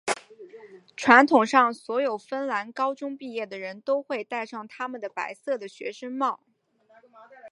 [0.97, 6.39] 传统上所有芬兰高中毕业的人都会带上他们的白色的学生帽。